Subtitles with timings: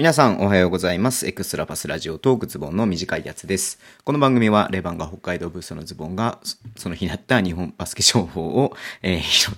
[0.00, 1.26] 皆さんおはようございます。
[1.26, 3.78] エクストラパスラジオトークズボンの短いやつです。
[4.02, 6.38] この番組はレバンが北海道ブースのズボンが
[6.74, 9.50] その日にあった日本バスケ情報を、えー拾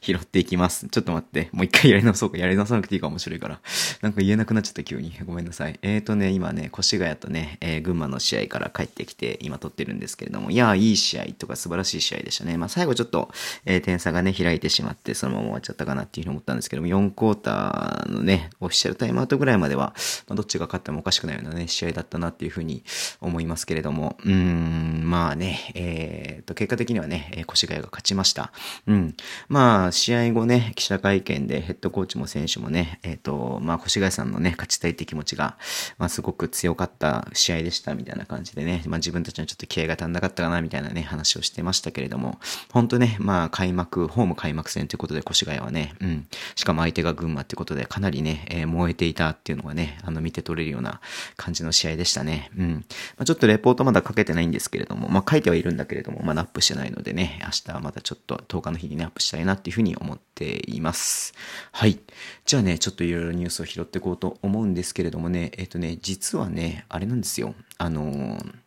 [0.00, 0.88] 拾っていきます。
[0.88, 1.50] ちょっと待って。
[1.52, 2.38] もう一回やり直そうか。
[2.38, 3.60] やり直さなくていいか面白いから。
[4.00, 5.14] なんか言えなくなっちゃった急に。
[5.26, 5.78] ごめんなさい。
[5.82, 12.56] えーとね、今ね、越谷とね、えー群馬の試合から帰ってきて今撮ってるんですけれども、いやー、いい試合とか素晴らしい試合でしたね。
[12.56, 13.30] まあ最後ちょっと、
[13.66, 22.84] えー点差がね、開いてしまってそのまま終わっちゃったかなっていうふうに思ったんですけども、4クォーターのね、オフィシャルタイムアウトぐらいまでは、まあ、どっちが勝ってもおかしくないようなね、試合だったなっていうふうに
[23.20, 28.52] 思いますけれども、うん、まあね、えーと、結果的にはね、越谷が勝ちました。
[28.86, 29.14] うん。
[29.48, 35.56] まあ、試合後ね、記者会見でヘッドコーチも選手もね、えっ、と、まあ、越谷さんのね、勝ちたいって気持ちが、
[35.98, 42.38] まあ、すごく強かった試合でしたみたいな感じでね、まあ、自分たちのちょっと気合が足んなかったかなみたいなね、話をしてましたけれども、
[42.72, 46.26] 本当ね、まあ、開幕、ホーム開幕戦ということで越谷はね、うん。
[46.56, 51.00] しかも相手が群馬ってことで、かなりね、えー燃えていたっていうのがね、あの、見て取れるような
[51.36, 52.50] 感じの試合でしたね。
[52.56, 52.72] うん。
[53.16, 61.34] まあ、ちょっとレポートまだ書けてないんですけれども、まあ、書いてはいるんだけれども、まだアップしてないのでね、明日はまたちょっと10日の日にね、アップしたいなっていうふうに思っています。
[61.72, 61.98] はい。
[62.44, 67.54] じゃあね、ちょっといろいろニュースを拾っていこうと思うんですけれどもね、えっ、とね、実はね、あれなんですよ。
[67.78, 68.62] あのー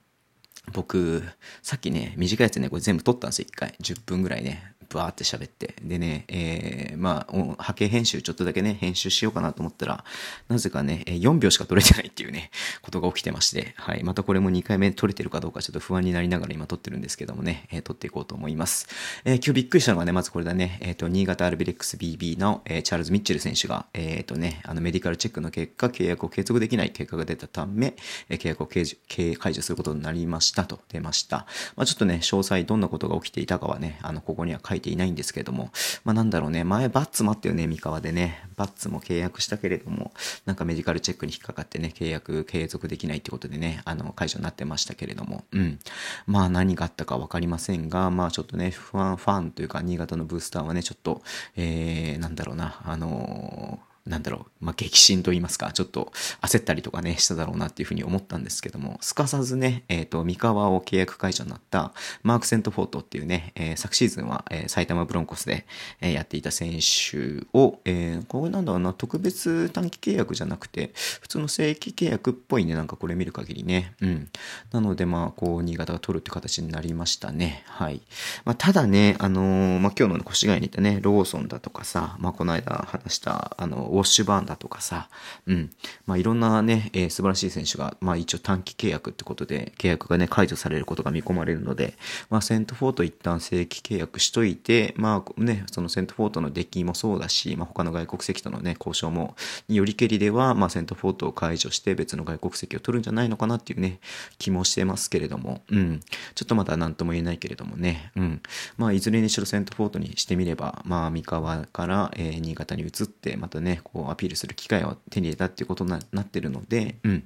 [0.74, 1.24] 僕、
[1.62, 3.76] さっきね、短いやつね、これ全部撮ったんですよ、一回。
[3.82, 5.76] 10分ぐらいね、バーって喋って。
[5.82, 10.04] でね、えー、まあ、波形編集ちょっとだけね、編集しようかなと思ったら、
[10.48, 14.04] なぜかね、4秒しか撮れてないっていうね、 ことが起きてまして、はい。
[14.04, 18.88] またこれも2回目撮れてるかどうかちょっと不安になりながら今撮ってるんですけどもね、えー撮っていこうと思います。
[19.26, 27.96] えー今日びっくりしたのがね、まずこれだね、えっ、と、新潟アルビレックス BB の、えーチャールズ・ミッチェル選手が、えっ、とね、あの、メディカルチェックの結果、契約を継続できない結果が出たため、
[28.30, 28.98] えー契約を解除
[29.40, 31.46] 解除することになりましたと出ました。
[31.76, 35.72] まあ、ちょっとね、詳細どんなことが起きていたかはね、あの、ここには書いていないんですけれども、
[36.04, 38.44] まあ、なんだろうね、前バッツもあったよね、三河でね。
[38.56, 40.14] バッツも契約したけれども、
[40.46, 45.80] なんかメディカルチェックに引っかかってね、契約継続できないってことでね、あの、解除になってましたけれども、うん。
[46.28, 51.22] まあ、何があったかわかりませんが、まあ、ちょっとね、ファン、ファンというか、新潟のブースターはね、ちょっと、
[51.56, 56.12] えー、なんだろうな、あのーなんだろう、まあ、激震と言いますか、ちょっと
[56.42, 65.66] 焦ったりとかね、しただろうなっていうふうに思ったんですけども、すかさずね、えっ、と、三河を契約解除になったマーク・セントフォートっていうね、えー昨シーズンは、えー埼玉ブロンコスで、
[66.02, 73.94] えーやっていた選手を、えーこれなんだろうな、特別短期契約じゃなくて、普通の正規契約っぽいね、なんかこれ見る限りね。
[74.02, 74.30] うん。
[74.72, 77.64] なので、まあ、こう、新潟が取るって形になりましたね。
[77.68, 78.02] はい。
[78.44, 79.42] まあ、ただね、あの
[79.80, 85.10] まあ、今日のね越谷にいたね、ローソンだとかさ、まあ、この間話した、あの、ウォッシュバーンだとかさ、
[85.48, 85.70] うん。
[86.06, 91.98] まあ、いろんなね、えー素晴らしい選手が、まあ、一応短期契約ってことで、契約がね、解除されることが見込まれるので、
[92.30, 99.36] まあ、セントフォート一旦正規契約しといて、まあ、ね、そのセントフォートの出来もそうだし、まあ、他の外国籍とのね、交渉も、
[99.70, 104.00] よりけりでは、まあ、セントフォートを解除して別の外国籍を取るんじゃないのかなっていうね、
[104.38, 106.02] 気もしてますけれども、うん。
[106.36, 108.42] ちょっとまだ何とも言えないけれどもね、うん。
[108.78, 117.24] まあ、いずれにしろセントフォートにしてみれば、まあ、三河から、えー新潟に移って、またね、こう、アピールする機会を手に入れたっていうことになってるので、うん。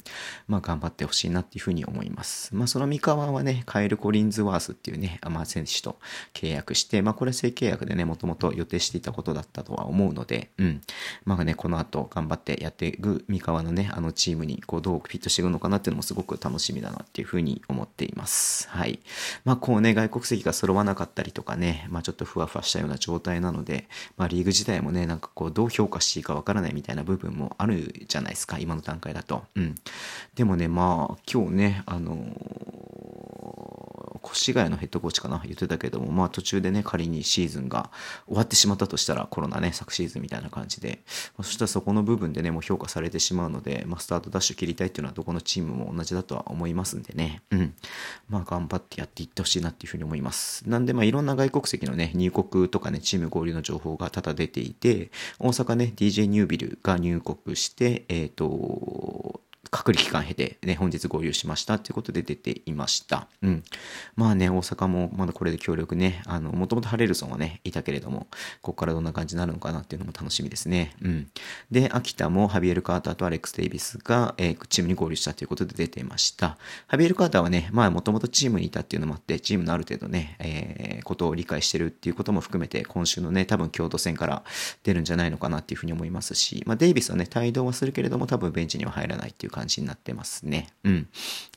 [0.48, 2.56] まあ、頑張ってほしいなっていうふうに思います。
[2.56, 5.98] まあ、その三河はね、カエル・コリンズワースっていうね、まあ、選手と
[6.34, 10.82] 契約して、まあ、これは正契約でね、もともと予定していたことだったとは思うので、うん。
[11.26, 18.70] まあね、この後頑張ってやっていく三河のね、あのチームにこうどうフィットしていくのかなっていうのもすごく楽しみだなっていうふうに思っています。
[18.70, 18.99] はい。
[19.46, 23.88] まあこうね、外国籍が揃わなかったりとかね、まあちょっとふわふわしたような状態なので、
[24.18, 29.44] まあリーグ自体もね、なんかこうどう評価していいかわからないみたいな部分もあるじゃないですか、今の段階だと。
[29.56, 29.76] うん。
[30.36, 32.18] でもね、まあ今日ね、あの
[34.32, 37.90] 越谷のヘッドコーチかな言ってたけども、まあ途中でね、仮にシーズンが
[38.28, 41.02] 終わってしまったとしたら、コロナね、昨シーズンみたいな感じで、
[41.38, 47.74] まあそしたらそこの部分でね、もう評価されてしまうので、まあスタートダッシュ切りたいっていうのはどこのチームも同じだとは思いますんでね、うん。
[48.30, 50.68] まあ頑張ってやっていってほしいなっていうふうに思います。
[50.68, 59.42] なんでまあいろんな外国籍のね、入国とかね、チーム合流の情報が多々出ていて、大阪ね、DJ ニュービルが入国して、えっ、と、
[59.72, 63.28] 隔離期間経て、ね、本日合流しましたっていうことで出ていました。
[63.42, 63.64] うん。
[64.16, 68.28] まあね、大阪もまだこれで協力ね、あの、もともとハレルソンはね、いたけれども、
[68.62, 70.96] ここからどんな感じになるのかなっていうのも楽しみですね。
[71.02, 71.28] うん。
[71.72, 76.58] で、秋田もハビエル・カーターとアレックス・デイビスが、えーチームに合流したということで出ていました。
[76.88, 84.44] ハビエル・カーターはね、まあもともとチームにいたっていうのもあって、チームのある程度ね、えーことを理解してるっていうことも含めて、今週のね、多分京都戦から
[84.84, 90.70] 出るんじゃないのかなっていうふうに思いますし、まあデイビスはね、帯同はするけれども、多分ベンチには入らないっていう感じ感じになってますね。
[90.86, 91.08] うん。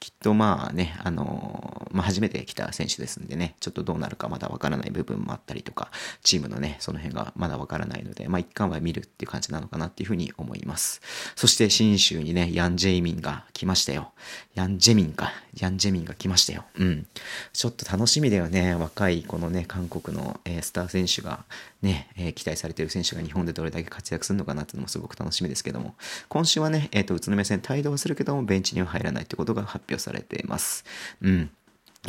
[0.00, 5.90] きっとまあね、あのー、まあ初めて来た選手ですんでね、ちょっとどうなるかまだわからない部分もあったりとか、
[6.22, 11.00] チームのね、その辺がまだわからないので、まあ一貫は見るっていう感じなのかなっていうふうに思います。
[11.36, 14.12] そして新州にね、ヤン・ジェイミンが来ましたよ。
[14.54, 15.32] ヤン・ジェミンか。
[15.54, 16.64] ヤン・ジェミンが来ましたよ。
[16.78, 17.06] うん。
[17.52, 18.74] ちょっと楽しみだよね。
[18.74, 21.44] 若いこのね、韓国の、え、スター選手が
[21.82, 25.94] ね、えー、期待されてる選手が日本でどれだけ活躍するのかなっていうのもすごく楽しみですけども、
[26.28, 30.84] 今週はね、えっ、と、宇都宮戦帯同はするけども、ベンチには入らないってことが発表されています。
[31.22, 31.50] うん。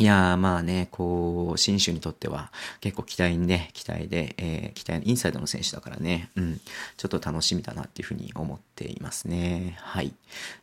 [0.00, 2.50] いやー、まあね、こう、新州にとっては
[2.80, 6.60] 結構期待にね、期待で、えー、期待のインサイドの選手だからね、うん、
[6.96, 9.76] ちょっと楽しみだなっていうふうに思っていますね。
[9.78, 10.12] はい。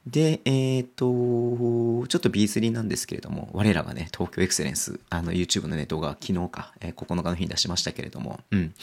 [0.06, 8.74] で、えっ、ー、と、ちょっと B3 なんですけれども、我らがね、東京エクセレンス、あの、YouTube のネットが昨日か、えー、9日の日に出しましたけれども、うん、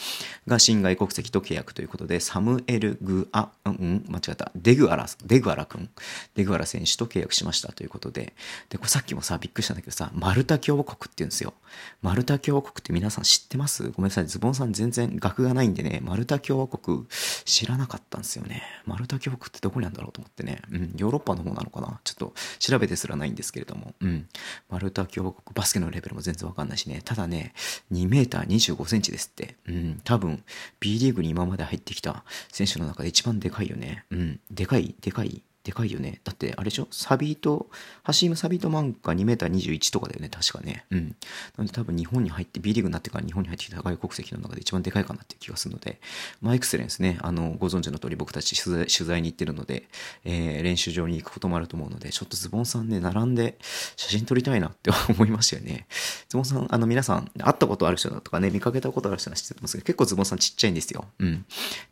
[0.47, 5.91] が新外国籍と契約ということで、サムエル・グア、うん、間違った、デグアラ、デグアラ君、
[6.33, 8.33] デグアラ選手と契約しましたということで、
[8.69, 10.09] で、これさっきもさ、びっくりしたんだけどさ、
[10.39, 11.53] ルタ共和国って言うんですよ。
[12.01, 13.83] マルタ共和国って皆さん知ってます？
[13.91, 14.25] ごめんなさい。
[14.25, 17.05] ズボンさん全然学がないんでね、マルタ共和国
[17.45, 18.63] 知らなかったんですよね。
[18.85, 20.61] マルタ共和国ってどこにあるんだろうと思ってね。
[20.71, 21.99] うん、ヨーロッパの方なのかな？
[22.03, 23.93] ちょっと調べてすらないんですけれども。
[23.99, 24.27] うん。
[24.69, 27.01] マルタ共和国、バスケのレベルも全然わかんないしね。
[27.03, 27.53] ただね、
[27.91, 29.55] 2メーター25センチですって。
[29.67, 30.43] うん、多分、
[30.79, 34.05] B リーグに今まで入ってきた選手の中で一番でかいよね。
[34.09, 35.43] うん、でかい、でかい？
[35.69, 36.19] でかいよね。
[36.23, 36.87] だって、あれでしょ？
[36.89, 37.69] サビート、
[38.01, 40.85] ハシーム・サビートマンが2メーター21とかだよね、確かね。
[40.89, 41.15] うん。
[41.57, 46.01] なので多分日本に入って、B リーグになってから日本に入ってきた外国籍の中で一番でかいかなっていう気がするので、
[46.41, 49.87] まあ、エクセレンスね、あの、ご存知の通り僕たち取材取材に行ってるので、
[50.25, 53.57] えー、練習場に行くこともあると思うので、ちょっとズボンさんね、並んで
[53.95, 55.85] 写真撮りたいなって 思いましたよね。
[56.29, 61.05] ズボンさん、あの、皆さん、会ったことある人だとかね、見かけたことある人は知ってますけど、結構ズボンさんちっちゃいんですよ。
[61.19, 61.45] うん。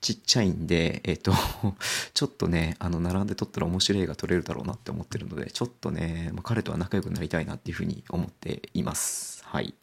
[0.08, 1.34] ちっちゃいんで、えっ、ー、と、
[2.14, 9.38] ちょっとね、あの、並んで撮ったら面白い映画撮れるだろうなって思ってるので、ちょっとね、まあ、彼とは仲良くなりたいなっていうふうに思っています。
[9.50, 9.74] はい。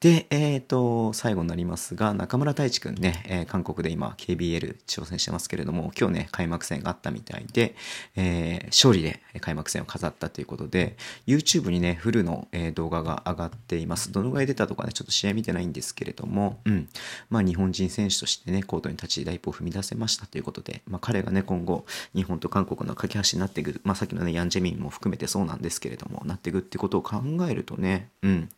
[0.00, 7.74] で、えっ、ー、と、最後になりますが、中村太一くんね、えー、韓国で今 KBL 挑戦してますけれども、今日ね、開幕戦があったみたいで、
[8.16, 10.96] えー、勝利で開幕戦を飾ったということで、
[11.26, 14.10] YouTube にね、フルの、え動画が上がっています。
[14.10, 16.88] どのぐらい出たとかね、ちょっと試合見てないんですけれども、うん。
[17.28, 28.48] まあ、日本人選手としてね、コートに立ち第一歩を踏み出せましたということで、まあ、彼がね、今後、日本と韓国の架け橋になっていく、まあ、さっきのね、ヤンジェミンも含めてそうなんですけれども、なっていくってことを考えるとね、うん。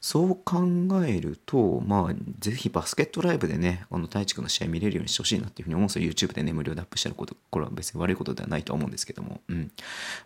[0.00, 0.64] そう考
[1.06, 6.10] えると、まあ、ぜひバスケットライブでね、この太一君の試合見れるようにしてほしいなっていうふうに思うんですよ。
[6.10, 9.70] YouTube でね、無料でアップしてること、これは別に悪いことではないと思うんですけども、うん。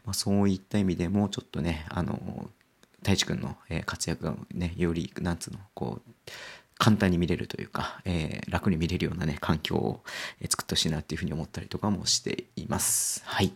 [0.05, 2.50] まあ、そういった意味でも、ちょっとね、あの、
[3.05, 6.11] 太一君の活躍がね、より、なんつうの、こう、
[6.79, 10.03] 簡単に見れるというか、えー、楽に見れるようなね、環境を、
[10.50, 13.23] 作ってほしいなっていうふうに思ったりとかもしています。
[13.25, 13.53] はい。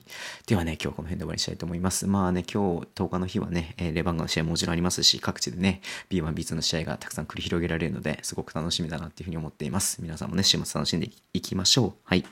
[0.46, 2.06] ではね、今日はこの辺で終わりにしたいと思います。
[2.06, 10.00] まあね、今日10日の日はね、レバンガの試合ももちろんありますし、各地でね、B1、B2 の試合がたくさん繰り広げられるので、すごく楽しみだなっていうふうに思っています。
[10.00, 11.92] 皆さんもね、週末楽しんでいきましょう。
[12.04, 12.24] はい。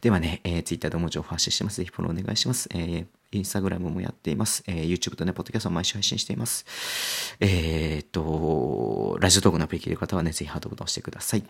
[0.00, 1.76] ではね、えー、Twitter でも情報発信してます。
[1.76, 2.68] ぜひフォローお願いします。
[2.72, 4.62] えーインスタグラムもやっています。
[4.66, 6.64] えー、YouTube とね、ポッドキャストも毎週配信しています。
[7.40, 11.44] えー、っと、ラジオトークのアプリ聞いてる方はね、ぜひハートボタンを押してください。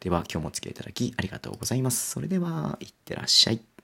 [0.00, 2.10] では、今日もお付き合いいただきありがとうございます。
[2.10, 3.77] それでは、いってらっしゃい。